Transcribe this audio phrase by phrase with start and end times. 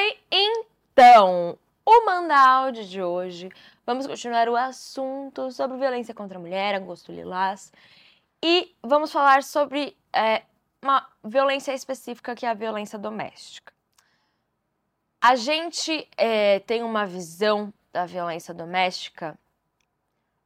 [0.00, 3.50] Oi, então, o Manda de hoje,
[3.84, 7.70] vamos continuar o assunto sobre violência contra a mulher, agosto lilás,
[8.42, 10.44] e vamos falar sobre é,
[10.80, 13.74] uma violência específica que é a violência doméstica.
[15.20, 19.38] A gente é, tem uma visão da violência doméstica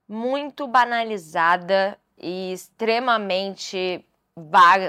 [0.09, 4.05] muito banalizada e extremamente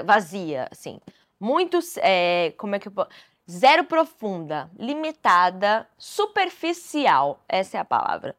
[0.04, 1.00] vazia, assim.
[1.38, 3.10] Muitos, é, como é que eu posso...
[3.48, 8.34] Zero profunda, limitada, superficial, essa é a palavra.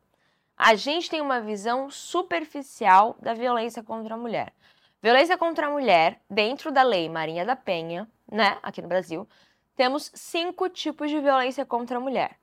[0.58, 4.54] A gente tem uma visão superficial da violência contra a mulher.
[5.02, 9.26] Violência contra a mulher, dentro da lei Marinha da Penha, né, aqui no Brasil,
[9.78, 12.38] temos cinco tipos de violência contra a mulher.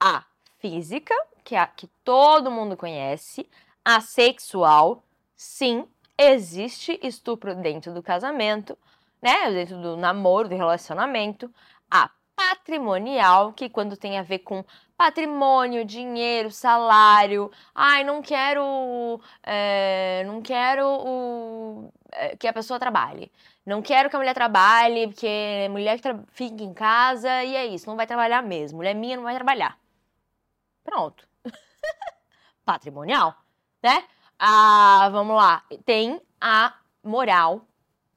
[0.00, 0.24] A
[0.58, 3.46] física, que é a que todo mundo conhece,
[3.84, 5.02] a sexual,
[5.36, 8.78] sim, existe estupro dentro do casamento,
[9.20, 11.52] né, dentro do namoro, do relacionamento,
[11.90, 14.64] a patrimonial, que quando tem a ver com
[14.96, 23.30] patrimônio, dinheiro, salário, ai, não quero, é, não quero o, é, que a pessoa trabalhe.
[23.64, 27.88] Não quero que a mulher trabalhe, porque mulher que fica em casa e é isso,
[27.88, 28.78] não vai trabalhar mesmo.
[28.78, 29.78] Mulher minha não vai trabalhar.
[30.84, 31.26] Pronto.
[32.64, 33.34] Patrimonial,
[33.82, 34.04] né?
[34.38, 35.62] Ah, vamos lá.
[35.84, 37.62] Tem a moral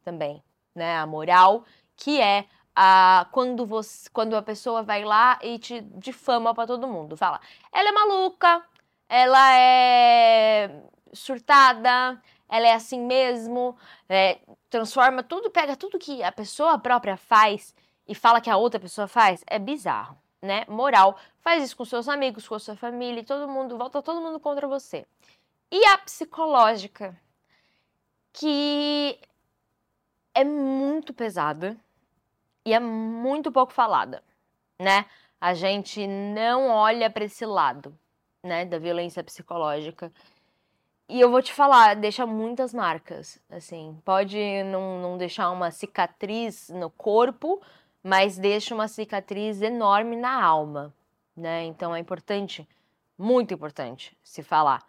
[0.03, 0.43] também,
[0.73, 0.97] né?
[0.97, 1.65] A moral
[1.95, 2.45] que é
[3.31, 7.15] quando, você, quando a pessoa vai lá e te difama para todo mundo.
[7.15, 7.39] Fala,
[7.71, 8.63] ela é maluca,
[9.07, 13.77] ela é surtada, ela é assim mesmo,
[14.09, 17.75] é, transforma tudo, pega tudo que a pessoa própria faz
[18.07, 19.43] e fala que a outra pessoa faz.
[19.47, 20.65] É bizarro, né?
[20.67, 21.17] Moral.
[21.39, 24.67] Faz isso com seus amigos, com a sua família, todo mundo, volta todo mundo contra
[24.67, 25.05] você.
[25.71, 27.19] E a psicológica,
[28.31, 29.19] que
[30.33, 31.77] é muito pesada
[32.65, 34.23] e é muito pouco falada,
[34.79, 35.05] né?
[35.39, 37.97] A gente não olha para esse lado,
[38.43, 40.11] né, da violência psicológica.
[41.09, 46.69] E eu vou te falar, deixa muitas marcas, assim, pode não, não deixar uma cicatriz
[46.69, 47.61] no corpo,
[48.01, 50.93] mas deixa uma cicatriz enorme na alma,
[51.35, 51.63] né?
[51.65, 52.67] Então é importante,
[53.17, 54.81] muito importante, se falar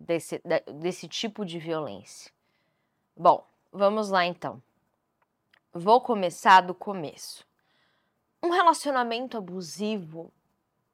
[0.00, 0.40] desse,
[0.74, 2.32] desse tipo de violência.
[3.16, 4.62] Bom, vamos lá então.
[5.78, 7.46] Vou começar do começo.
[8.42, 10.32] Um relacionamento abusivo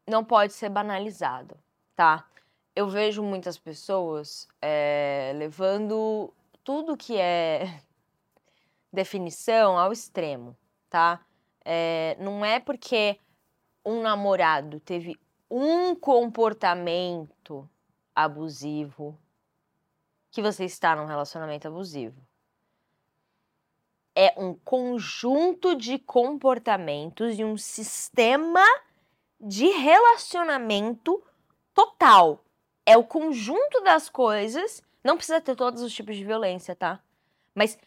[0.07, 1.57] não pode ser banalizado,
[1.97, 2.29] tá?
[2.77, 6.31] Eu vejo muitas pessoas é, levando
[6.63, 7.81] tudo que é
[8.93, 10.55] definição ao extremo,
[10.91, 11.25] tá?
[11.65, 13.19] É, não é porque
[13.87, 15.19] um namorado teve
[15.51, 17.67] um comportamento
[18.15, 19.19] abusivo
[20.31, 22.24] que você está num relacionamento abusivo
[24.15, 28.65] é um conjunto de comportamentos e um sistema
[29.41, 31.23] de relacionamento
[31.75, 32.45] total.
[32.87, 34.83] É o conjunto das coisas.
[35.03, 37.01] Não precisa ter todos os tipos de violência, tá?
[37.55, 37.79] Mas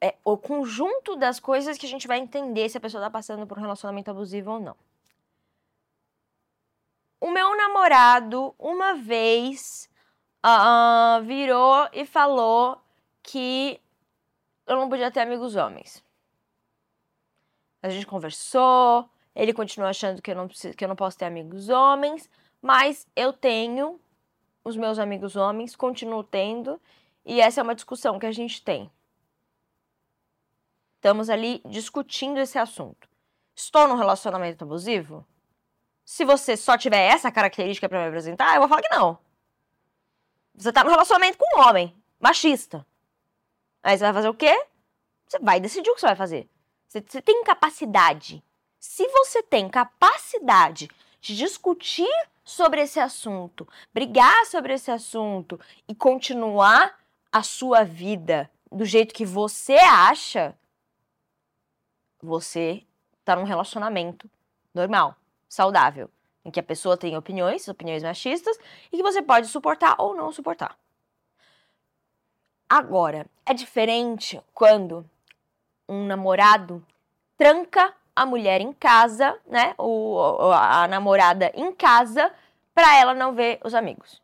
[0.00, 3.46] é o conjunto das coisas que a gente vai entender se a pessoa tá passando
[3.46, 4.76] por um relacionamento abusivo ou não.
[7.20, 9.88] O meu namorado, uma vez,
[10.44, 12.80] uh, virou e falou
[13.22, 13.80] que
[14.66, 16.04] eu não podia ter amigos homens.
[17.82, 21.24] A gente conversou, ele continua achando que eu não, preciso, que eu não posso ter
[21.24, 22.30] amigos homens,
[22.60, 24.00] mas eu tenho
[24.64, 26.80] os meus amigos homens, continuo tendo,
[27.24, 28.90] e essa é uma discussão que a gente tem.
[30.96, 33.08] Estamos ali discutindo esse assunto.
[33.54, 35.26] Estou num relacionamento abusivo?
[36.04, 39.18] Se você só tiver essa característica para me apresentar, eu vou falar que não.
[40.54, 42.86] Você está num relacionamento com um homem, machista.
[43.82, 44.66] Aí você vai fazer o quê?
[45.26, 46.48] Você vai decidir o que você vai fazer.
[46.86, 48.42] Você, você tem capacidade.
[48.78, 50.88] Se você tem capacidade
[51.20, 52.10] de discutir
[52.44, 56.98] sobre esse assunto, brigar sobre esse assunto e continuar
[57.30, 60.54] a sua vida do jeito que você acha,
[62.20, 62.84] você
[63.20, 64.28] está num relacionamento
[64.74, 65.16] normal,
[65.48, 66.10] saudável,
[66.44, 68.58] em que a pessoa tem opiniões, opiniões machistas,
[68.90, 70.76] e que você pode suportar ou não suportar.
[72.74, 75.04] Agora, é diferente quando
[75.86, 76.82] um namorado
[77.36, 79.74] tranca a mulher em casa, né?
[79.76, 80.18] O,
[80.54, 82.32] a namorada em casa,
[82.72, 84.22] para ela não ver os amigos.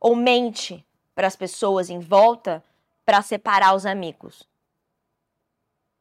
[0.00, 0.82] Ou mente
[1.14, 2.64] para as pessoas em volta
[3.04, 4.48] para separar os amigos.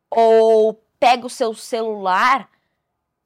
[0.10, 2.50] Ou pega o seu celular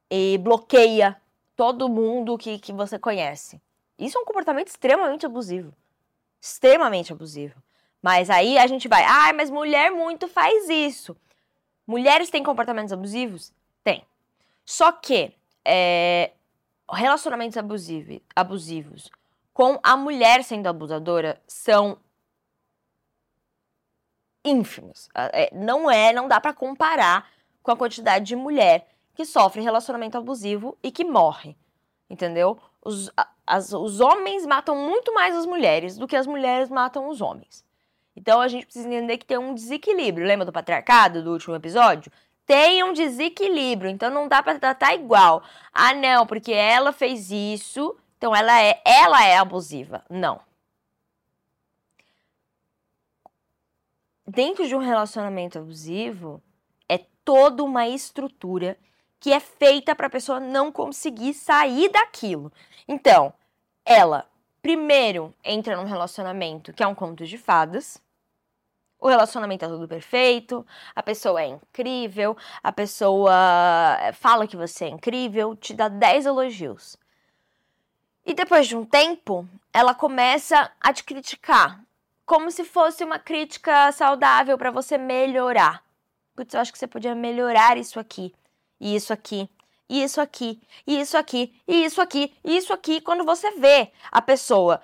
[0.10, 1.22] e bloqueia
[1.56, 3.62] todo mundo que, que você conhece.
[4.00, 5.72] Isso é um comportamento extremamente abusivo.
[6.42, 7.63] Extremamente abusivo.
[8.04, 11.16] Mas aí a gente vai, ah, mas mulher muito faz isso.
[11.88, 13.54] Mulheres têm comportamentos abusivos?
[13.82, 14.06] Tem.
[14.66, 15.34] Só que
[15.64, 16.32] é,
[16.92, 19.10] relacionamentos abusivo, abusivos
[19.54, 21.98] com a mulher sendo abusadora são
[24.44, 25.08] ínfimos.
[25.16, 27.30] É, não é, não dá para comparar
[27.62, 31.56] com a quantidade de mulher que sofre relacionamento abusivo e que morre.
[32.10, 32.60] Entendeu?
[32.84, 33.10] Os,
[33.48, 37.64] as, os homens matam muito mais as mulheres do que as mulheres matam os homens.
[38.16, 40.28] Então a gente precisa entender que tem um desequilíbrio.
[40.28, 42.12] Lembra do patriarcado do último episódio?
[42.46, 45.44] Tem um desequilíbrio, então não dá para tratar igual.
[45.74, 50.04] Ah, não, porque ela fez isso, então ela é, ela é abusiva.
[50.10, 50.42] Não.
[54.28, 56.42] Dentro de um relacionamento abusivo,
[56.90, 58.78] é toda uma estrutura
[59.20, 62.52] que é feita para a pessoa não conseguir sair daquilo.
[62.88, 63.34] Então,
[63.86, 64.28] ela
[64.64, 68.02] primeiro entra num relacionamento que é um conto de fadas.
[68.98, 70.66] O relacionamento é tudo perfeito,
[70.96, 76.26] a pessoa é incrível, a pessoa eh, fala que você é incrível, te dá 10
[76.26, 76.96] elogios.
[78.26, 81.84] E depois de um tempo, ela começa a te criticar,
[82.26, 85.84] como se fosse uma crítica saudável para você melhorar.
[86.34, 88.34] Putz, eu acho que você podia melhorar isso aqui,
[88.80, 89.50] e isso aqui,
[89.94, 93.00] e isso aqui, e isso aqui, e isso aqui, e isso aqui.
[93.00, 94.82] Quando você vê a pessoa,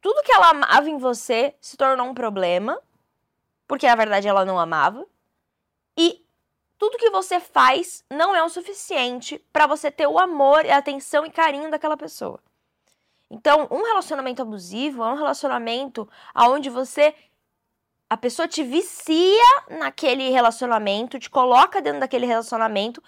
[0.00, 2.76] tudo que ela amava em você se tornou um problema,
[3.68, 5.06] porque na verdade ela não amava,
[5.96, 6.26] e
[6.76, 11.24] tudo que você faz não é o suficiente para você ter o amor, a atenção
[11.24, 12.40] e carinho daquela pessoa.
[13.30, 17.14] Então, um relacionamento abusivo é um relacionamento onde você
[18.08, 19.44] a pessoa te vicia
[19.78, 23.00] naquele relacionamento, te coloca dentro daquele relacionamento,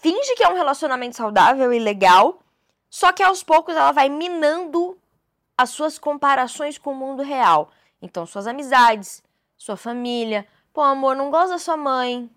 [0.00, 2.38] finge que é um relacionamento saudável e legal,
[2.88, 4.98] só que aos poucos ela vai minando
[5.56, 7.70] as suas comparações com o mundo real.
[8.00, 9.22] Então, suas amizades,
[9.56, 10.46] sua família.
[10.72, 12.30] Pô, amor, não gosta da sua mãe.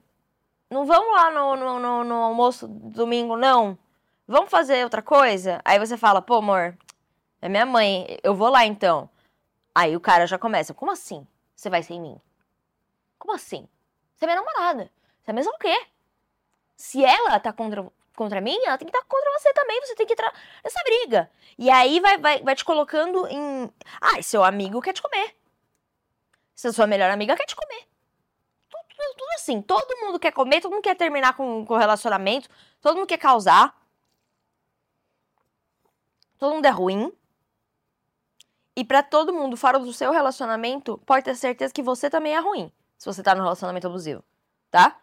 [0.70, 3.78] Não vamos lá no, no, no, no almoço domingo, não?
[4.28, 5.62] Vamos fazer outra coisa?
[5.64, 6.78] Aí você fala, pô, amor,
[7.42, 9.10] é minha mãe, eu vou lá então.
[9.74, 11.26] Aí o cara já começa, como assim?
[11.56, 12.20] Você vai sem mim?
[13.18, 13.68] Como assim?
[14.16, 14.92] Você é minha namorada.
[15.22, 15.76] Você é mesmo o quê?
[16.76, 17.86] Se ela tá contra,
[18.16, 19.80] contra mim, ela tem que estar tá contra você também.
[19.82, 20.34] Você tem que entrar
[20.64, 21.32] nessa briga.
[21.58, 23.72] E aí vai, vai, vai te colocando em.
[24.02, 25.36] Ah, seu amigo quer te comer.
[26.54, 27.88] Se a sua melhor amiga quer te comer.
[28.70, 29.62] Tudo, tudo, tudo assim.
[29.62, 32.50] Todo mundo quer comer, todo mundo quer terminar com, com relacionamento,
[32.82, 33.76] todo mundo quer causar.
[36.38, 37.12] Todo mundo é ruim.
[38.76, 42.40] E para todo mundo fora do seu relacionamento, pode ter certeza que você também é
[42.40, 42.72] ruim.
[42.98, 44.24] Se você tá no relacionamento abusivo,
[44.70, 45.00] tá?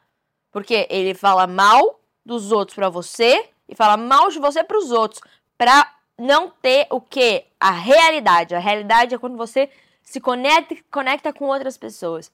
[0.52, 4.92] Porque ele fala mal dos outros para você e fala mal de você para os
[4.92, 5.20] outros,
[5.58, 8.54] para não ter o que a realidade.
[8.54, 9.68] A realidade é quando você
[10.02, 12.30] se conecta, conecta com outras pessoas.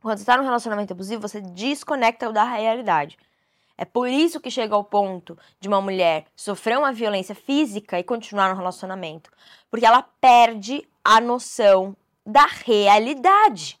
[0.00, 3.18] Quando você está num relacionamento abusivo, você desconecta da realidade.
[3.78, 8.04] É por isso que chega ao ponto de uma mulher sofrer uma violência física e
[8.04, 9.30] continuar no relacionamento.
[9.70, 13.78] Porque ela perde a noção da realidade.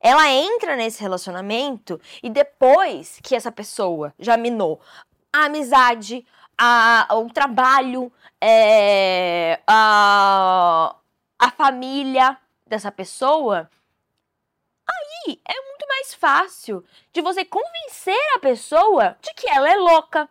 [0.00, 4.80] Ela entra nesse relacionamento e depois que essa pessoa já minou
[5.32, 6.26] a amizade,
[6.56, 8.10] a, o trabalho,
[8.40, 10.96] é, a,
[11.38, 12.36] a família
[12.66, 13.70] dessa pessoa,
[14.88, 20.28] aí é muito mais fácil de você convencer a pessoa de que ela é louca,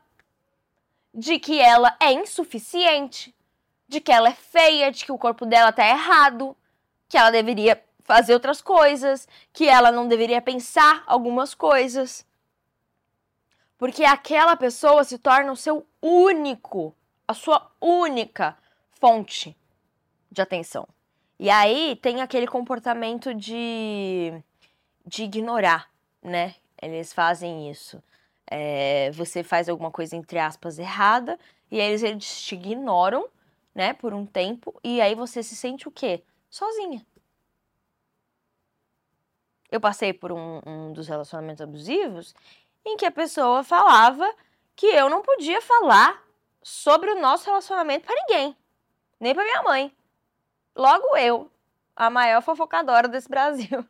[1.14, 3.36] de que ela é insuficiente,
[3.88, 6.56] de que ela é feia, de que o corpo dela tá errado,
[7.08, 12.26] que ela deveria fazer outras coisas, que ela não deveria pensar algumas coisas.
[13.78, 16.96] Porque aquela pessoa se torna o seu único,
[17.28, 18.58] a sua única
[19.00, 19.56] fonte
[20.32, 20.88] de atenção.
[21.38, 24.34] E aí tem aquele comportamento de,
[25.06, 25.88] de ignorar,
[26.20, 26.56] né?
[26.82, 28.02] Eles fazem isso.
[28.48, 31.40] É, você faz alguma coisa, entre aspas, errada,
[31.70, 33.30] e eles, eles te ignoram,
[33.76, 36.24] né, por um tempo, e aí você se sente o quê?
[36.50, 37.06] Sozinha.
[39.72, 42.34] Eu passei por um, um dos relacionamentos abusivos
[42.86, 44.28] em que a pessoa falava
[44.76, 46.24] que eu não podia falar
[46.62, 48.56] sobre o nosso relacionamento para ninguém,
[49.20, 49.94] nem para minha mãe.
[50.76, 51.52] Logo eu,
[51.96, 53.86] a maior fofocadora desse Brasil.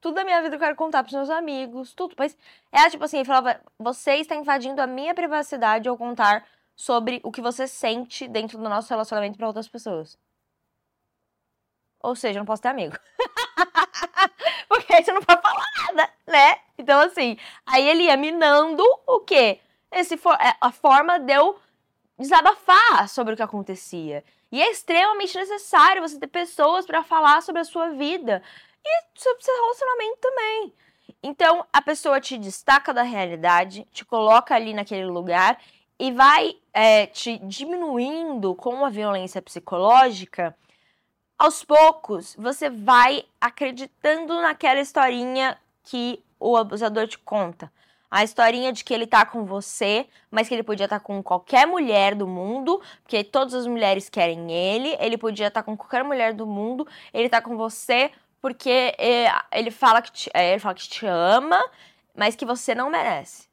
[0.00, 2.14] Tudo da minha vida eu quero contar pros meus amigos, tudo.
[2.16, 2.36] Mas
[2.72, 7.42] é tipo assim, falava: você está invadindo a minha privacidade ao contar sobre o que
[7.42, 10.16] você sente dentro do nosso relacionamento para outras pessoas.
[12.00, 12.96] Ou seja, eu não posso ter amigo.
[14.88, 16.56] Você não pode falar nada, né?
[16.76, 19.60] Então, assim, aí ele ia minando o quê?
[19.92, 21.58] Esse for é, a forma de eu
[22.18, 24.24] desabafar sobre o que acontecia.
[24.50, 28.42] E é extremamente necessário você ter pessoas para falar sobre a sua vida
[28.84, 30.72] e sobre seu relacionamento também.
[31.22, 35.60] Então, a pessoa te destaca da realidade, te coloca ali naquele lugar
[35.98, 40.56] e vai é, te diminuindo com a violência psicológica,
[41.38, 47.72] aos poucos você vai acreditando naquela historinha que o abusador te conta.
[48.10, 51.22] A historinha de que ele tá com você, mas que ele podia estar tá com
[51.22, 55.76] qualquer mulher do mundo, porque todas as mulheres querem ele, ele podia estar tá com
[55.76, 60.52] qualquer mulher do mundo, ele tá com você porque é, ele fala que te, é,
[60.52, 61.62] ele fala que te ama,
[62.14, 63.48] mas que você não merece.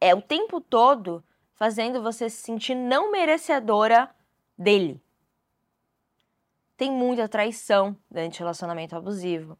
[0.00, 4.10] É o tempo todo fazendo você se sentir não merecedora
[4.58, 5.00] dele.
[6.80, 9.58] Tem muita traição de relacionamento abusivo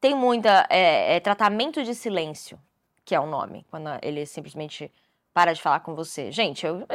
[0.00, 0.66] tem muita.
[0.70, 2.58] É, é, tratamento de silêncio,
[3.04, 4.92] que é o nome, quando ele simplesmente
[5.32, 6.30] para de falar com você.
[6.30, 6.86] Gente, eu,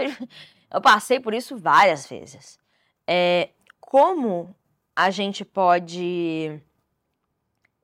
[0.71, 2.59] eu passei por isso várias vezes.
[3.07, 4.55] É, como
[4.95, 6.61] a gente pode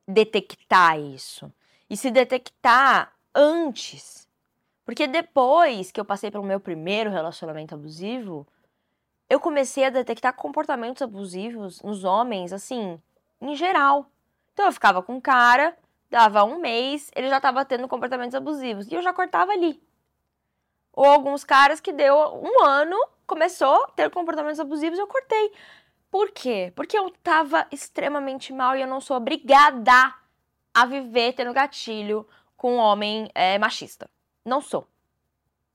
[0.06, 1.52] detectar isso?
[1.88, 4.28] E se detectar antes?
[4.84, 8.46] Porque depois que eu passei pelo meu primeiro relacionamento abusivo,
[9.30, 13.00] eu comecei a detectar comportamentos abusivos nos homens, assim,
[13.40, 14.10] em geral.
[14.52, 15.76] Então eu ficava com o cara,
[16.10, 18.88] dava um mês, ele já estava tendo comportamentos abusivos.
[18.88, 19.80] E eu já cortava ali.
[20.92, 25.52] Ou alguns caras que deu um ano, começou a ter comportamentos abusivos e eu cortei.
[26.10, 26.72] Por quê?
[26.74, 30.12] Porque eu tava extremamente mal e eu não sou obrigada
[30.74, 34.10] a viver tendo gatilho com um homem é, machista.
[34.44, 34.88] Não sou.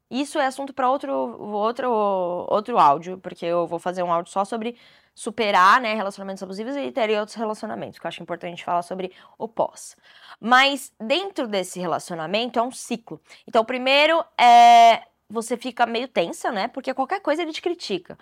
[0.09, 4.45] Isso é assunto para outro, outro, outro áudio, porque eu vou fazer um áudio só
[4.45, 4.77] sobre
[5.15, 9.47] superar, né, relacionamentos abusivos e ter outros relacionamentos, que eu acho importante falar sobre o
[9.47, 9.95] pós.
[10.39, 13.21] Mas dentro desse relacionamento é um ciclo.
[13.47, 16.67] Então, primeiro é você fica meio tensa, né?
[16.67, 18.17] Porque qualquer coisa ele te critica.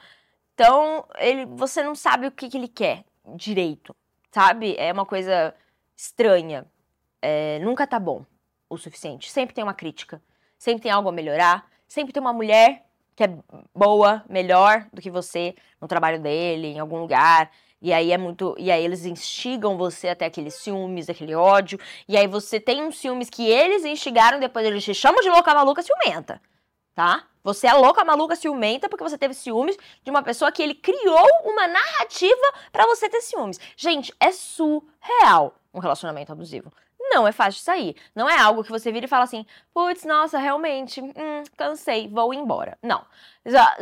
[0.54, 3.04] Então, ele, você não sabe o que, que ele quer
[3.36, 3.96] direito,
[4.32, 4.76] sabe?
[4.78, 5.54] É uma coisa
[5.98, 6.66] estranha.
[7.22, 8.26] É, nunca tá bom
[8.70, 9.32] o suficiente.
[9.32, 10.22] Sempre tem uma crítica,
[10.58, 13.38] sempre tem algo a melhorar, sempre tem uma mulher que é
[13.76, 17.52] boa, melhor do que você no trabalho dele, em algum lugar.
[17.80, 18.56] E aí é muito.
[18.58, 21.80] E aí eles instigam você até aqueles ciúmes, aquele ódio.
[22.08, 25.54] E aí você tem uns ciúmes que eles instigaram, depois eles te chamam de louca
[25.54, 26.42] maluca ciumenta.
[26.96, 27.28] Tá?
[27.44, 31.28] Você é louca maluca ciumenta porque você teve ciúmes de uma pessoa que ele criou
[31.44, 33.60] uma narrativa para você ter ciúmes.
[33.78, 36.72] Gente, é surreal um relacionamento abusivo
[37.14, 37.96] não é fácil de sair.
[38.16, 42.34] Não é algo que você vira e fala assim, putz, nossa, realmente, hum, cansei, vou
[42.34, 42.78] embora.
[42.82, 43.06] Não.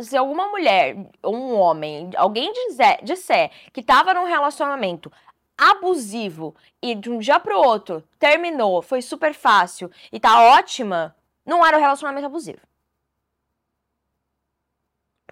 [0.00, 5.10] Se alguma mulher, um homem, alguém dizer, disser que tava num relacionamento
[5.56, 11.14] abusivo e de um dia pro outro terminou, foi super fácil e tá ótima,
[11.46, 12.60] não era um relacionamento abusivo.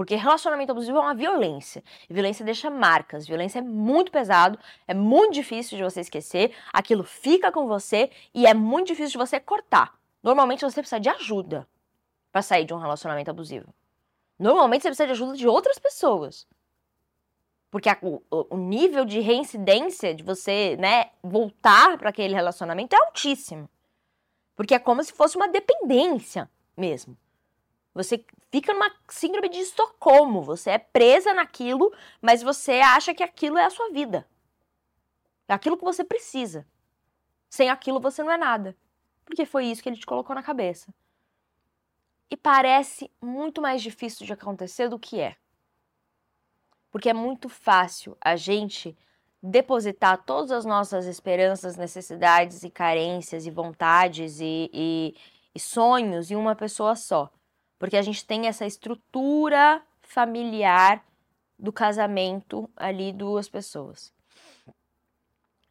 [0.01, 1.85] Porque relacionamento abusivo é uma violência.
[2.09, 3.27] Violência deixa marcas.
[3.27, 6.57] Violência é muito pesado, é muito difícil de você esquecer.
[6.73, 9.93] Aquilo fica com você e é muito difícil de você cortar.
[10.23, 11.69] Normalmente você precisa de ajuda
[12.33, 13.75] para sair de um relacionamento abusivo.
[14.39, 16.47] Normalmente você precisa de ajuda de outras pessoas.
[17.71, 22.99] Porque a, o, o, nível de reincidência de você, né, voltar para aquele relacionamento é
[23.05, 23.69] altíssimo.
[24.57, 27.15] Porque é como se fosse uma dependência mesmo.
[27.95, 30.43] Você fica numa síndrome de Estocolmo.
[30.43, 34.27] Você é presa naquilo, mas você acha que aquilo é a sua vida.
[35.49, 36.67] É aquilo que você precisa.
[37.49, 38.77] Sem aquilo você não é nada.
[39.25, 40.95] Porque foi isso que ele te colocou na cabeça.
[42.31, 45.37] E parece muito mais difícil de acontecer do que é.
[46.91, 48.97] Porque é muito fácil a gente
[49.43, 55.17] depositar todas as nossas esperanças, necessidades e carências e vontades e, e,
[55.55, 57.33] e sonhos em uma pessoa só.
[57.81, 61.03] Porque a gente tem essa estrutura familiar
[61.59, 64.13] do casamento ali, duas pessoas.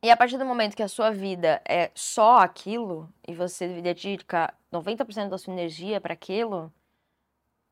[0.02, 4.52] E a partir do momento que a sua vida é só aquilo, e você dedica
[4.74, 6.74] 90% da sua energia para aquilo,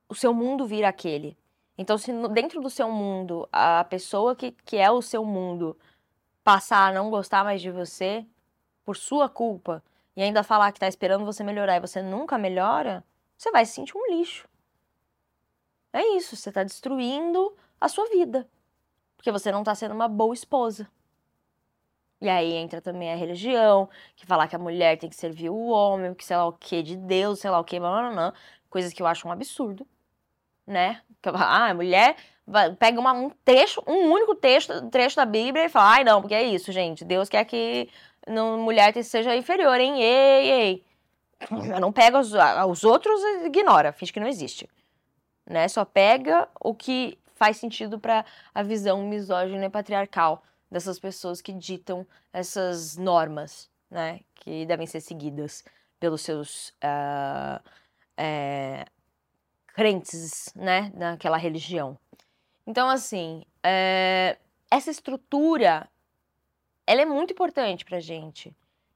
[0.08, 1.36] o seu mundo vira aquele.
[1.76, 5.76] Então, se dentro do seu mundo, a pessoa que, que é o seu mundo
[6.44, 8.24] passar a não gostar mais de você,
[8.86, 9.84] por sua culpa,
[10.16, 13.04] e ainda falar que tá esperando você melhorar e você nunca melhora,
[13.38, 14.48] você vai se sentir um lixo.
[15.94, 18.48] É isso, você está destruindo a sua vida.
[19.16, 20.90] Porque você não está sendo uma boa esposa.
[22.20, 25.68] E aí entra também a religião, que falar que a mulher tem que servir o
[25.68, 28.34] homem, que sei lá o que de Deus, sei lá o que, blá,
[28.70, 29.88] coisas que eu acho um absurdo,
[30.66, 31.02] né?
[31.24, 32.16] Ah, a mulher
[32.80, 36.34] pega uma, um trecho, um único texto, trecho da Bíblia e fala, ai não, porque
[36.34, 37.90] é isso, gente, Deus quer que
[38.28, 40.02] não, mulher seja inferior, hein?
[40.02, 40.87] Ei, ei.
[41.80, 42.32] Não pega os,
[42.70, 44.70] os outros e ignora, finge que não existe.
[45.46, 45.68] Né?
[45.68, 51.54] Só pega o que faz sentido para a visão misógina e patriarcal dessas pessoas que
[51.54, 54.20] ditam essas normas, né?
[54.36, 55.64] Que devem ser seguidas
[56.00, 57.64] pelos seus uh,
[58.18, 58.86] é,
[59.68, 61.98] crentes, né, naquela religião.
[62.66, 64.38] Então, assim, é,
[64.70, 65.88] essa estrutura,
[66.86, 68.54] ela é muito importante pra gente.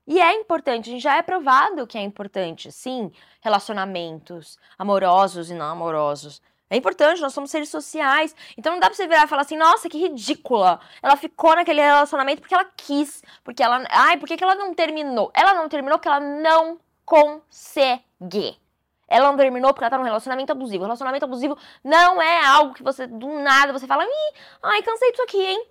[0.08, 5.54] E é importante, a gente já é provado que é importante, sim, relacionamentos amorosos e
[5.54, 6.42] não amorosos.
[6.72, 8.34] É importante, nós somos seres sociais.
[8.58, 10.80] Então não dá pra você virar e falar assim, nossa, que ridícula.
[11.04, 13.22] Ela ficou naquele relacionamento porque ela quis.
[13.44, 13.84] Porque ela.
[13.90, 15.30] Ai, por que, que ela não terminou?
[15.34, 18.58] Ela não terminou porque ela não consegue.
[19.06, 20.86] Ela não terminou porque ela tá num relacionamento abusivo.
[20.86, 25.24] Relacionamento abusivo não é algo que você, do nada, você fala, Ih, ai, cansei disso
[25.24, 25.68] aqui, hein?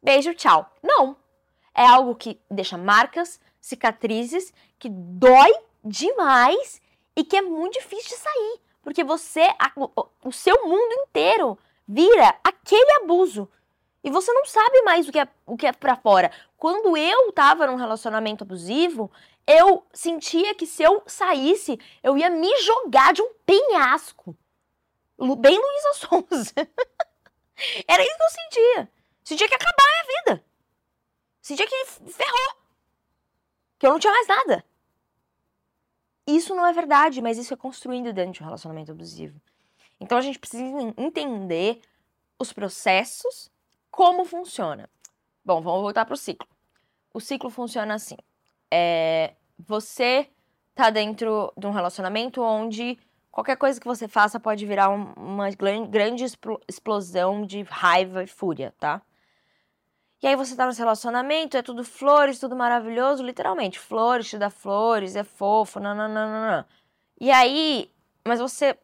[0.00, 0.70] Beijo, tchau.
[0.80, 1.16] Não.
[1.74, 5.52] É algo que deixa marcas, cicatrizes, que dói
[5.84, 6.80] demais
[7.16, 8.60] e que é muito difícil de sair.
[8.82, 9.72] Porque você, a,
[10.24, 13.48] o, seu mundo inteiro vira aquele abuso.
[14.02, 16.32] E você não sabe mais o que é, o que é pra fora.
[16.56, 19.10] Quando eu tava num relacionamento abusivo,
[19.46, 24.36] eu sentia que se eu saísse, eu ia me jogar de um penhasco.
[25.38, 26.54] Bem Luísa Sonza.
[27.86, 28.92] Era isso que eu sentia.
[29.22, 30.44] Sentia que ia acabar a minha vida.
[31.42, 32.59] Sentia que ferrou.
[33.80, 34.64] Que eu não tinha mais nada.
[36.26, 39.40] Isso não é verdade, mas isso é construído dentro de um relacionamento abusivo.
[39.98, 40.62] Então a gente precisa
[40.98, 41.80] entender
[42.38, 43.50] os processos,
[43.90, 44.88] como funciona.
[45.42, 46.46] Bom, vamos voltar para o ciclo.
[47.12, 48.16] O ciclo funciona assim:
[48.70, 50.28] é, você
[50.74, 52.98] tá dentro de um relacionamento onde
[53.32, 56.24] qualquer coisa que você faça pode virar uma grande
[56.68, 59.00] explosão de raiva e fúria, tá?
[60.22, 63.78] E aí você tá nesse relacionamento, é tudo flores, tudo maravilhoso, literalmente.
[63.78, 66.66] Flores, te dá flores, é fofo, nananana.
[67.20, 67.90] E aí,
[68.26, 68.78] mas você.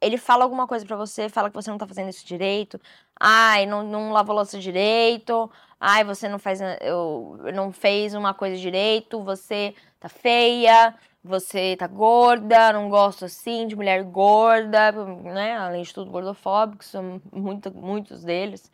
[0.00, 2.80] Ele fala alguma coisa para você, fala que você não tá fazendo isso direito.
[3.18, 5.50] Ai, não, não lavou louça direito.
[5.80, 6.60] Ai, você não faz.
[6.80, 10.94] Eu, não fez uma coisa direito, você tá feia,
[11.24, 15.56] você tá gorda, não gosto assim de mulher gorda, né?
[15.56, 18.70] Além de tudo, gordofóbicos, são muito, muitos deles.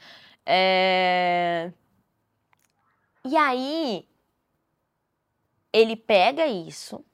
[0.46, 1.72] É...
[3.24, 4.09] E aí,
[5.72, 7.05] ele pega isso,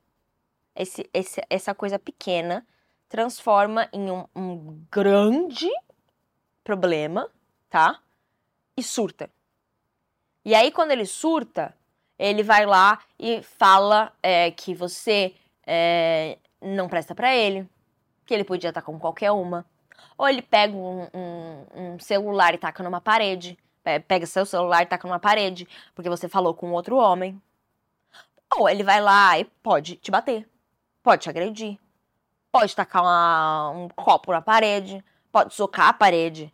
[0.74, 2.66] esse, esse, essa coisa pequena,
[3.08, 5.68] transforma em um, um grande
[6.64, 7.30] problema,
[7.68, 8.00] tá?
[8.76, 9.30] E surta.
[10.44, 11.76] E aí, quando ele surta,
[12.18, 15.34] ele vai lá e fala é, que você
[15.66, 17.68] é, não presta para ele,
[18.26, 19.64] que ele podia estar com qualquer uma,
[20.16, 23.58] ou ele pega um, um, um celular e taca numa parede.
[24.06, 27.40] Pega seu celular e taca numa parede, porque você falou com outro homem.
[28.56, 30.48] Ou ele vai lá e pode te bater,
[31.02, 31.78] pode te agredir,
[32.50, 36.52] pode tacar uma, um copo na parede, pode socar a parede.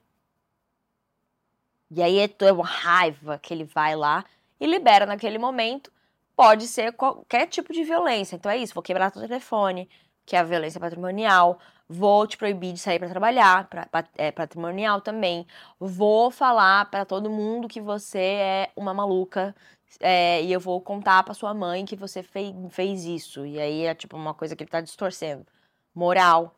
[1.90, 4.24] E aí é uma raiva que ele vai lá
[4.60, 5.92] e libera naquele momento.
[6.36, 8.34] Pode ser qualquer tipo de violência.
[8.34, 9.88] Então é isso, vou quebrar teu telefone,
[10.26, 11.60] que é a violência patrimonial.
[11.88, 15.46] Vou te proibir de sair para trabalhar, pra, é, patrimonial também.
[15.78, 19.54] Vou falar para todo mundo que você é uma maluca
[20.00, 23.44] é, e eu vou contar para sua mãe que você fei, fez isso.
[23.46, 25.46] E aí é tipo uma coisa que ele tá distorcendo.
[25.94, 26.54] Moral,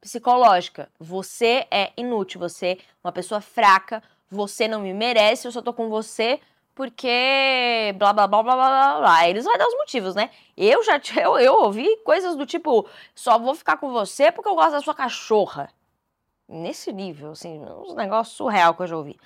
[0.00, 0.90] psicológica.
[0.98, 5.72] Você é inútil, você é uma pessoa fraca, você não me merece, eu só tô
[5.72, 6.40] com você
[6.74, 9.28] porque blá blá blá blá blá blá.
[9.28, 10.30] Eles vão dar os motivos, né?
[10.56, 14.54] Eu já eu, eu ouvi coisas do tipo, só vou ficar com você porque eu
[14.54, 15.70] gosto da sua cachorra.
[16.48, 19.18] Nesse nível, assim, uns negócios surreal que eu já ouvi.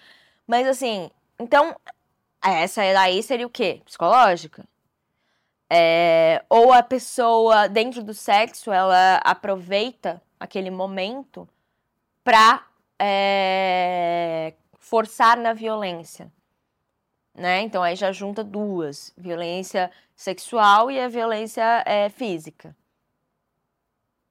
[0.46, 1.74] Mas assim, então,
[2.42, 3.82] essa daí seria o quê?
[3.84, 4.64] Psicológica?
[5.70, 11.48] É, ou a pessoa, dentro do sexo, ela aproveita aquele momento
[12.24, 12.66] pra
[12.98, 16.32] é, forçar na violência
[17.38, 17.62] né?
[17.62, 22.76] Então aí já junta duas: violência sexual e a violência é, física.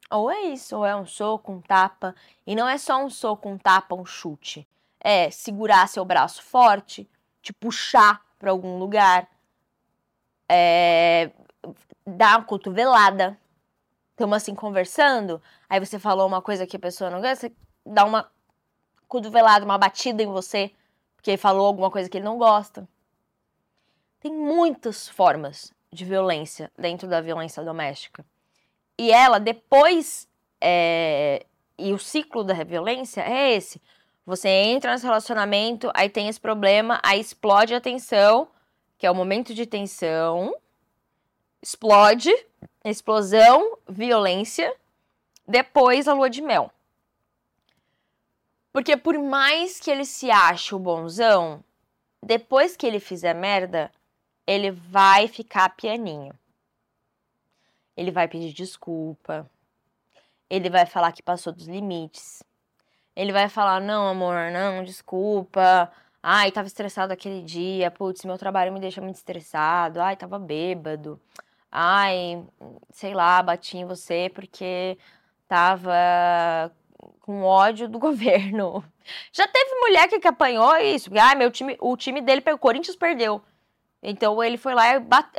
[0.09, 2.15] Ou é isso, ou é um soco, um tapa.
[2.45, 4.67] E não é só um soco, um tapa, um chute.
[4.99, 7.09] É segurar seu braço forte,
[7.41, 9.27] te puxar para algum lugar,
[10.49, 11.31] é,
[12.05, 13.37] dar uma cotovelada.
[14.11, 18.03] Estamos assim conversando, aí você falou uma coisa que a pessoa não gosta, você dá
[18.03, 18.31] uma
[19.07, 20.71] cotovelada, uma batida em você,
[21.15, 22.87] porque ele falou alguma coisa que ele não gosta.
[24.27, 28.25] Tem muitas formas de violência dentro da violência doméstica.
[28.97, 30.27] E ela, depois.
[30.59, 31.45] É,
[31.77, 33.81] e o ciclo da violência é esse.
[34.25, 38.49] Você entra nesse relacionamento, aí tem esse problema, aí explode a tensão,
[38.97, 40.53] que é o momento de tensão.
[41.61, 42.33] Explode,
[42.83, 44.75] explosão, violência.
[45.47, 46.69] Depois a lua de mel.
[48.73, 51.63] Porque por mais que ele se ache o bonzão,
[52.21, 53.89] depois que ele fizer merda,
[54.47, 56.33] ele vai ficar pianinho.
[57.95, 59.49] ele vai pedir desculpa,
[60.49, 62.43] ele vai falar que passou dos limites,
[63.15, 65.91] ele vai falar: não, amor, não, desculpa.
[66.21, 67.89] Ai, tava estressado aquele dia.
[67.91, 70.01] Putz, meu trabalho me deixa muito estressado.
[70.01, 71.19] Ai, tava bêbado.
[71.71, 72.45] Ai,
[72.91, 74.97] sei lá, bati em você porque
[75.47, 76.71] tava
[77.21, 78.83] com ódio do governo.
[79.31, 81.09] Já teve mulher que apanhou isso.
[81.19, 83.41] Ai, meu time, o time dele, o Corinthians perdeu.
[84.01, 85.31] Então ele foi lá e bate,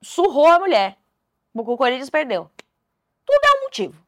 [0.00, 0.98] surrou a mulher.
[1.54, 2.50] O Corinthians perdeu.
[3.24, 4.04] Tudo é um motivo,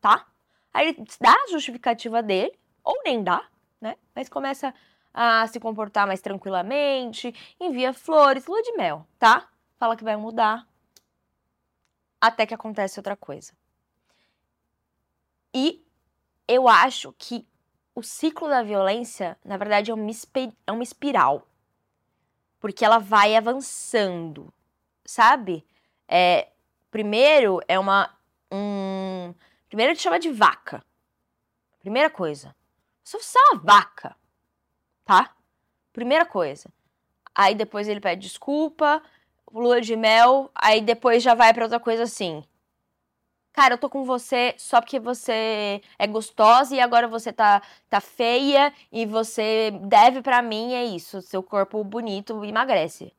[0.00, 0.26] tá?
[0.72, 3.48] Aí ele dá a justificativa dele, ou nem dá,
[3.80, 3.96] né?
[4.14, 4.74] Mas começa
[5.12, 9.48] a se comportar mais tranquilamente, envia flores, lua de mel, tá?
[9.78, 10.66] Fala que vai mudar.
[12.20, 13.52] Até que acontece outra coisa.
[15.54, 15.84] E
[16.46, 17.46] eu acho que
[17.94, 20.06] o ciclo da violência, na verdade, é uma,
[20.66, 21.47] é uma espiral.
[22.60, 24.52] Porque ela vai avançando,
[25.04, 25.64] sabe?
[26.06, 26.48] É,
[26.90, 28.14] primeiro é uma.
[28.50, 29.34] Um,
[29.68, 30.82] primeiro te chama de vaca.
[31.80, 32.54] Primeira coisa.
[33.04, 34.16] Você é uma vaca
[35.08, 35.30] tá?
[35.90, 36.68] Primeira coisa.
[37.34, 39.02] Aí depois ele pede desculpa,
[39.50, 42.44] lua de mel, aí depois já vai para outra coisa assim.
[43.58, 48.00] Cara, eu tô com você só porque você é gostosa e agora você tá, tá
[48.00, 51.20] feia e você deve para mim, é isso.
[51.20, 53.12] Seu corpo bonito emagrece.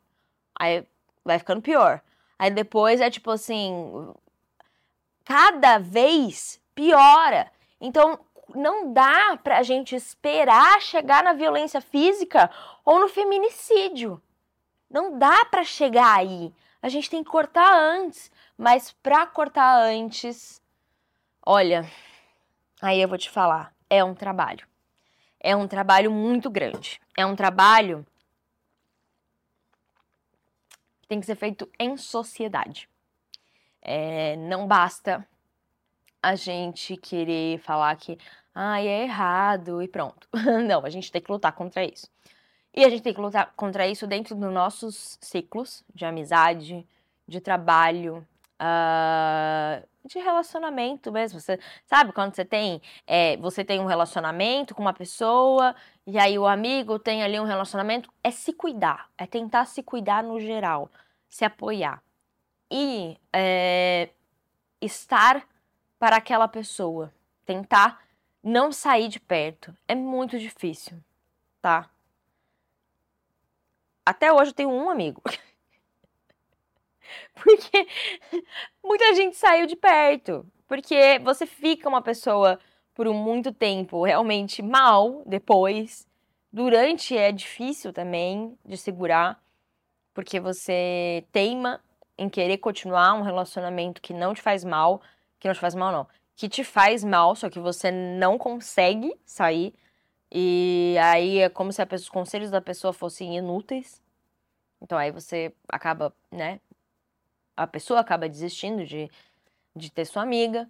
[0.58, 0.86] Aí
[1.26, 2.00] vai ficando pior.
[2.40, 4.14] Aí depois é tipo assim.
[5.26, 7.52] Cada vez piora.
[7.82, 8.18] Então,
[8.56, 12.50] não dá pra gente esperar chegar na violência física
[12.86, 14.22] ou no feminicídio.
[14.90, 16.54] Não dá para chegar aí.
[16.82, 20.62] A gente tem que cortar antes, mas para cortar antes,
[21.46, 21.90] olha,
[22.82, 24.68] aí eu vou te falar, é um trabalho.
[25.40, 27.00] É um trabalho muito grande.
[27.18, 28.06] É um trabalho
[31.02, 32.90] que tem que ser feito em sociedade.
[33.82, 35.26] É, não basta
[36.22, 38.18] a gente querer falar que
[38.54, 40.28] ai, é errado e pronto.
[40.68, 42.12] Não, a gente tem que lutar contra isso.
[42.74, 46.86] E a gente tem que lutar contra isso dentro dos nossos ciclos de amizade,
[47.26, 48.28] de trabalho,
[48.60, 51.40] uh, de relacionamento mesmo.
[51.40, 56.38] Você sabe quando você tem, é, você tem um relacionamento com uma pessoa e aí
[56.38, 60.90] o amigo tem ali um relacionamento, é se cuidar, é tentar se cuidar no geral,
[61.30, 62.02] se apoiar
[62.70, 64.10] e é,
[64.82, 65.48] estar
[65.98, 67.14] para aquela pessoa,
[67.46, 68.02] tentar
[68.44, 69.76] não sair de perto.
[69.88, 70.98] É muito difícil,
[71.62, 71.90] tá?
[74.06, 75.22] Até hoje eu tenho um amigo.
[77.36, 77.88] Porque
[78.84, 80.46] muita gente saiu de perto.
[80.68, 82.60] Porque você fica uma pessoa
[82.94, 86.08] por muito tempo realmente mal depois.
[86.52, 89.42] Durante é difícil também de segurar,
[90.14, 91.80] porque você teima
[92.18, 95.02] em querer continuar um relacionamento que não te faz mal,
[95.40, 99.14] que não te faz mal não, que te faz mal, só que você não consegue
[99.26, 99.74] sair.
[100.32, 104.02] E aí é como se pessoa, os conselhos da pessoa fossem inúteis.
[104.82, 106.60] Então aí você acaba, né?
[107.60, 109.10] A pessoa acaba desistindo de,
[109.76, 110.70] de ter sua amiga.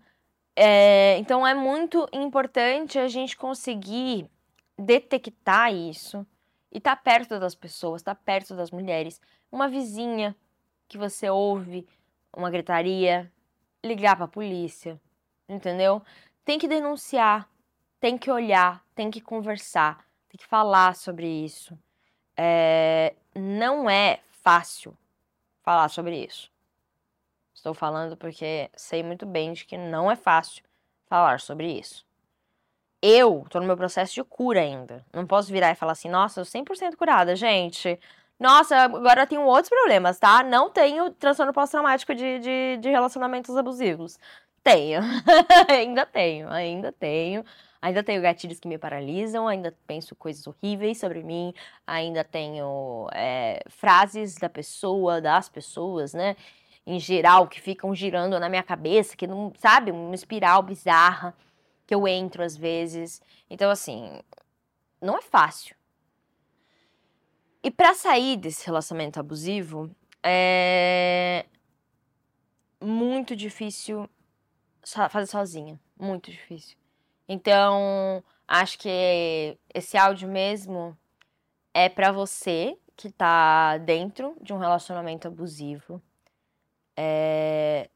[0.55, 4.29] É, então é muito importante a gente conseguir
[4.77, 6.25] detectar isso
[6.71, 9.21] e estar tá perto das pessoas, estar tá perto das mulheres.
[9.51, 10.35] Uma vizinha
[10.87, 11.87] que você ouve
[12.35, 13.31] uma gritaria,
[13.83, 14.99] ligar para a polícia,
[15.47, 16.01] entendeu?
[16.43, 17.47] Tem que denunciar,
[17.99, 21.77] tem que olhar, tem que conversar, tem que falar sobre isso.
[22.35, 24.97] É, não é fácil
[25.61, 26.51] falar sobre isso.
[27.59, 30.63] Estou falando porque sei muito bem de que não é fácil
[31.09, 32.05] falar sobre isso.
[33.01, 35.05] Eu tô no meu processo de cura ainda.
[35.13, 37.99] Não posso virar e falar assim, nossa, eu 100% curada, gente.
[38.39, 40.41] Nossa, agora eu tenho outros problemas, tá?
[40.41, 44.17] Não tenho transtorno pós-traumático de, de, de relacionamentos abusivos.
[44.63, 45.01] Tenho.
[45.67, 47.43] ainda tenho, ainda tenho.
[47.81, 51.53] Ainda tenho gatilhos que me paralisam, ainda penso coisas horríveis sobre mim,
[51.85, 56.35] ainda tenho é, frases da pessoa, das pessoas, né?
[56.89, 61.35] Em geral, que ficam girando na minha cabeça, que não, sabe, uma espiral bizarra
[61.85, 63.21] que eu entro às vezes.
[63.47, 64.19] Então, assim,
[64.99, 65.75] não é fácil.
[67.61, 71.45] E para sair desse relacionamento abusivo, é
[72.81, 74.09] muito difícil
[75.11, 75.79] fazer sozinha.
[75.95, 76.75] Muito difícil.
[77.27, 80.97] Então, acho que esse áudio mesmo
[81.71, 86.01] é para você que tá dentro de um relacionamento abusivo,
[86.99, 87.89] é,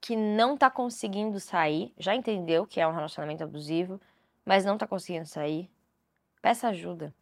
[0.00, 4.00] que não tá conseguindo sair, já entendeu que é um relacionamento abusivo,
[4.44, 5.70] mas não tá conseguindo sair.
[6.40, 7.14] Peça ajuda.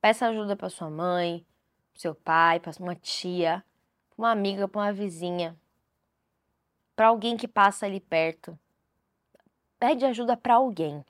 [0.00, 1.46] Peça ajuda para sua mãe,
[1.92, 3.64] pro seu pai, para uma tia,
[4.10, 5.56] pra uma amiga, para uma vizinha
[6.94, 8.58] para alguém que passa ali perto.
[9.78, 11.04] Pede ajuda para alguém.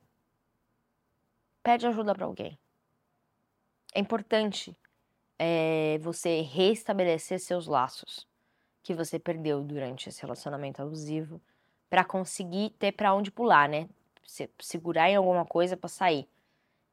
[1.62, 2.58] Pede ajuda para alguém.
[3.94, 4.76] É importante
[5.38, 8.26] é, você restabelecer seus laços
[8.84, 11.40] que você perdeu durante esse relacionamento abusivo
[11.90, 13.88] para conseguir ter para onde pular, né?
[14.24, 16.28] Se, segurar em alguma coisa para sair.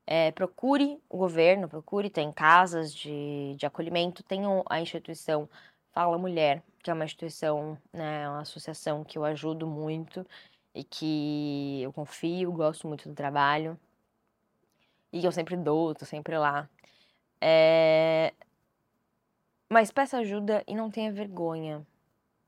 [0.08, 5.50] É, procure o governo, procure, tem casas de, de acolhimento, tem a instituição
[5.92, 10.26] Fala Mulher, que é uma instituição, né, uma associação que eu ajudo muito
[10.74, 13.78] e que eu confio, gosto muito do trabalho
[15.12, 16.70] e que eu sempre dou, tô sempre lá.
[17.42, 18.34] É...
[19.72, 21.86] Mas peça ajuda e não tenha vergonha,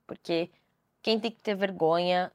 [0.05, 0.51] porque
[1.01, 2.31] quem tem que ter vergonha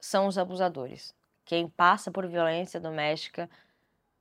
[0.00, 1.14] são os abusadores.
[1.44, 3.50] Quem passa por violência doméstica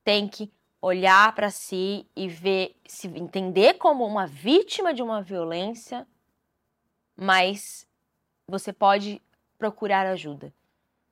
[0.04, 6.06] tem que olhar para si e ver, se entender como uma vítima de uma violência
[7.21, 7.88] mas
[8.47, 9.21] você pode
[9.60, 10.52] procurar ajuda.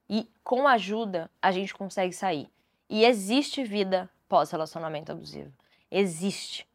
[0.09, 2.49] E com ajuda a gente consegue sair.
[2.89, 5.53] E existe vida pós-relacionamento abusivo.
[5.91, 6.67] Existe.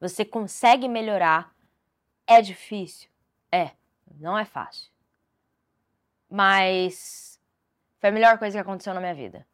[0.00, 1.54] Você consegue melhorar.
[2.30, 3.10] É difícil?
[3.50, 3.72] É.
[4.20, 4.88] Não é fácil.
[6.30, 7.40] Mas
[7.98, 9.44] foi a melhor coisa que aconteceu na minha vida.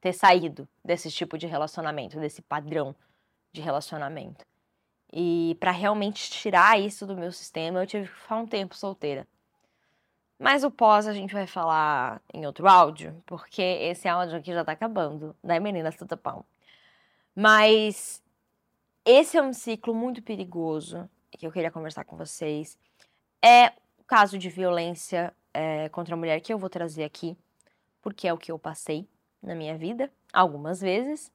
[0.00, 2.96] Ter saído desse tipo de relacionamento, desse padrão
[3.52, 4.42] de relacionamento.
[5.12, 9.28] E para realmente tirar isso do meu sistema, eu tive que ficar um tempo solteira.
[10.38, 14.64] Mas o pós a gente vai falar em outro áudio, porque esse áudio aqui já
[14.64, 16.42] tá acabando, né, meninas tudo pão.
[17.36, 18.22] Mas
[19.04, 21.06] esse é um ciclo muito perigoso
[21.38, 22.78] que eu queria conversar com vocês.
[23.44, 23.68] É
[23.98, 27.36] o caso de violência é, contra a mulher que eu vou trazer aqui,
[28.00, 29.08] porque é o que eu passei
[29.42, 31.32] na minha vida, algumas vezes.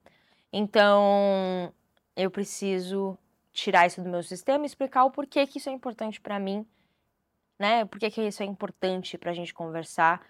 [0.52, 1.74] Então,
[2.16, 3.18] eu preciso
[3.52, 6.66] tirar isso do meu sistema e explicar o porquê que isso é importante para mim,
[7.60, 7.86] né?
[7.86, 10.26] Porquê que isso é importante pra gente conversar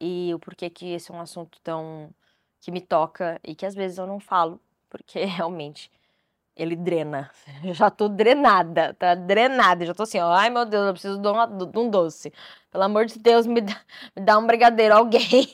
[0.00, 2.12] e o porquê que esse é um assunto tão
[2.60, 5.90] que me toca e que às vezes eu não falo, porque realmente
[6.56, 7.30] ele drena.
[7.72, 9.84] Já tô drenada, tá drenada.
[9.86, 12.32] Já tô assim, ó, ai meu Deus, eu preciso de, uma, de um doce.
[12.70, 13.80] Pelo amor de Deus, me dá,
[14.16, 15.20] me dá um brigadeiro, alguém.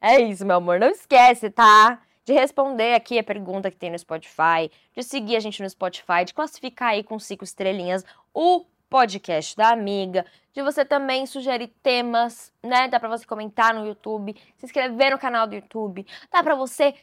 [0.00, 0.78] é isso, meu amor.
[0.78, 2.00] Não esquece, tá?
[2.24, 6.24] de responder aqui a pergunta que tem no Spotify, de seguir a gente no Spotify,
[6.24, 12.52] de classificar aí com cinco estrelinhas o podcast da amiga, de você também sugerir temas,
[12.62, 12.88] né?
[12.88, 16.94] Dá para você comentar no YouTube, se inscrever no canal do YouTube, dá para você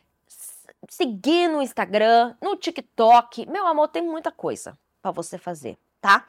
[0.90, 3.46] seguir no Instagram, no TikTok.
[3.48, 6.28] Meu amor, tem muita coisa para você fazer, tá?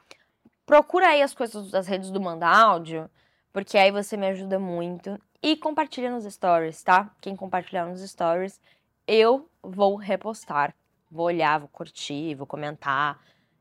[0.65, 3.09] Procura aí as coisas das redes do Manda Áudio,
[3.51, 5.19] porque aí você me ajuda muito.
[5.41, 7.13] E compartilha nos stories, tá?
[7.19, 8.59] Quem compartilhar nos stories,
[9.05, 10.73] eu vou repostar.
[11.11, 13.19] Vou olhar, vou curtir, vou comentar.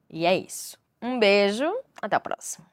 [0.09, 0.79] E é isso.
[1.03, 2.73] Um beijo, até a próxima.